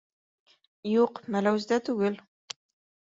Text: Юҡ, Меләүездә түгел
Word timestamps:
Юҡ, 0.93 1.21
Меләүездә 1.35 1.81
түгел 1.91 2.21